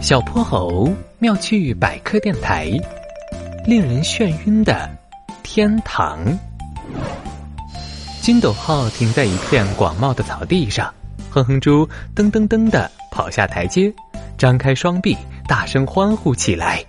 [0.00, 2.70] 小泼猴妙趣百科电台，
[3.66, 4.88] 令人眩晕的
[5.42, 6.18] 天堂。
[8.22, 10.90] 金斗号停在一片广袤的草地上，
[11.28, 11.86] 哼哼猪
[12.16, 13.92] 噔噔噔的跑下台阶，
[14.38, 15.14] 张开双臂，
[15.46, 16.82] 大声欢呼起来。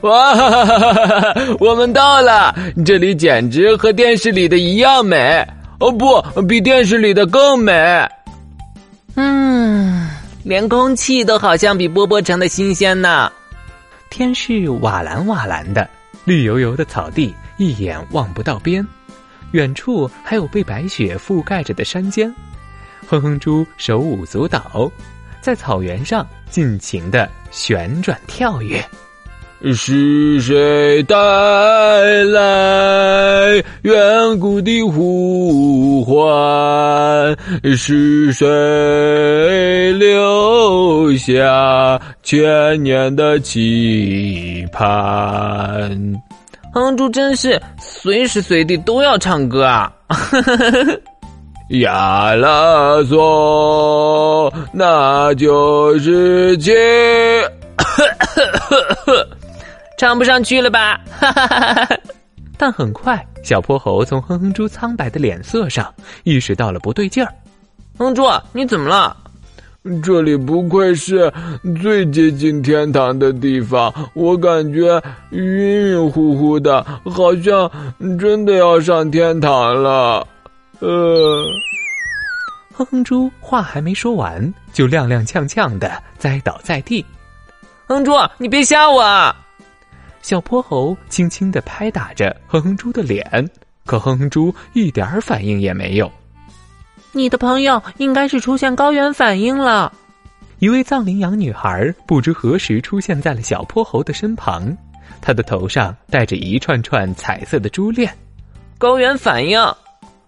[0.00, 2.54] 哇哈哈，我们到了！
[2.84, 5.46] 这里简直和电视里的一样美
[5.80, 8.08] 哦，不比电视里的更美。
[9.14, 9.61] 嗯，
[10.52, 13.32] 连空气都好像比波波城的新鲜呢。
[14.10, 15.88] 天是瓦蓝瓦蓝的，
[16.26, 18.86] 绿油油的草地一眼望不到边，
[19.52, 22.30] 远处还有被白雪覆盖着的山间。
[23.08, 24.92] 哼哼猪手舞足蹈，
[25.40, 28.84] 在草原上尽情的旋转跳跃。
[29.72, 31.14] 是谁带
[32.24, 37.36] 来远古的呼唤？
[37.76, 46.20] 是谁留下千年的期盼？
[46.74, 49.92] 哼猪真是随时随地都要唱歌啊！
[51.80, 56.74] 亚拉索，那就是情。
[60.02, 61.00] 唱不上去了吧？
[61.16, 61.96] 哈哈哈哈
[62.58, 67.32] 但很快，小泼猴从哼哼猪苍白的脸色上意识到了不对劲儿。
[67.98, 69.16] 哼猪，你怎么了？
[70.02, 71.32] 这里不愧是
[71.80, 77.70] 最接近天堂的地方，我感觉晕晕乎乎的，好像
[78.18, 80.26] 真的要上天堂了。
[80.80, 81.44] 呃，
[82.74, 87.06] 哼哼猪话还没说完，就踉踉跄跄的栽倒在地。
[87.86, 89.36] 哼猪，你别吓我啊！
[90.22, 93.50] 小泼猴轻轻的拍打着哼哼猪的脸，
[93.84, 96.10] 可哼哼猪一点反应也没有。
[97.10, 99.92] 你的朋友应该是出现高原反应了。
[100.60, 104.74] 一位藏羚羊女孩不知何时出现在了小泼猴的身旁，
[105.20, 108.10] 她的头上戴着一串串彩色的珠链。
[108.78, 109.60] 高原反应。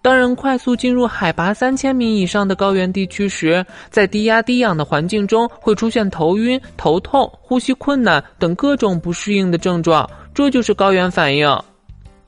[0.05, 11.49] 当人快速进入海拔三千米以上的高原地区时，在低压低氧的环境中会出现头晕、头痛、呼吸困难等各种不适应的症状，这就是高原反应。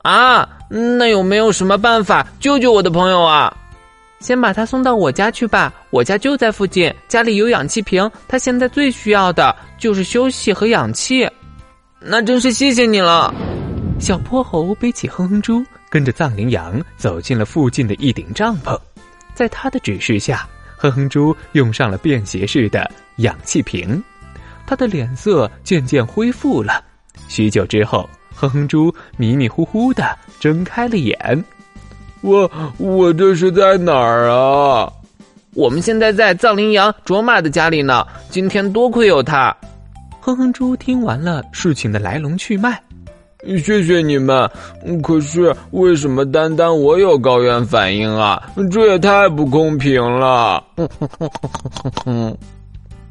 [0.02, 3.56] 啊，那有没有什么办法救救我的朋友啊？
[4.18, 11.30] 先把他送到我家去吧，我家就在附近，家里有氧气瓶，他现在最需要的就是休息和氧气。
[12.00, 13.32] 那真是谢谢你了。
[14.00, 18.78] 小泼猴背起哼哼猪，跟着藏羚羊走进了附近的一顶帐篷。
[19.34, 24.02] 在他的指示下，哼哼猪用上了便携式的氧气瓶，
[24.66, 26.82] 他的脸色渐渐恢复了。
[27.28, 31.44] 许久之后，哼哼猪迷迷糊糊的睁开了眼。
[32.20, 34.92] 我我这是在哪儿啊？
[35.54, 38.06] 我们现在在藏羚羊卓玛的家里呢。
[38.28, 39.56] 今天多亏有他。
[40.20, 42.80] 哼哼猪听完了事情的来龙去脉。
[43.44, 44.50] 谢谢你们，
[45.02, 48.42] 可是为什么单单我有高原反应啊？
[48.70, 50.62] 这也太不公平了！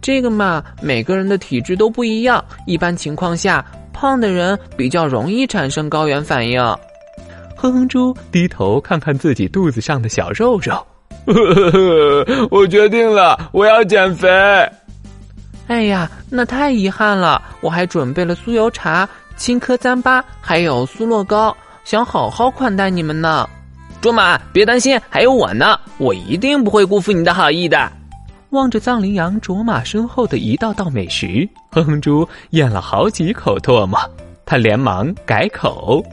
[0.02, 6.62] 这个嘛，每个人的体质都不一样，一般情况下，胖的人比较容易产生高原反应。
[7.56, 10.86] 哼哼猪低头看看自己肚子上的小肉肉，
[12.52, 14.30] 我决定了，我要减肥。
[15.68, 19.08] 哎呀，那太遗憾了，我还准备了酥油茶。
[19.38, 21.56] 青稞糌粑还有酥酪糕，
[21.86, 23.48] 想好好款待你们呢。
[24.02, 27.90] 卓玛，别担心，还有我呢，我一定不会辜负你的好意的。
[28.52, 34.00] 望着藏羚羊卓玛身后的一道道美食，哼哼猪咽了好几口唾沫，
[34.46, 36.03] 他连忙改口：“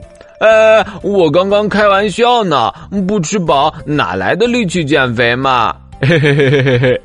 [0.41, 2.73] 呃，我刚刚开玩笑呢，
[3.07, 7.01] 不吃饱哪来的力气减肥嘛？”嘿嘿嘿嘿嘿嘿。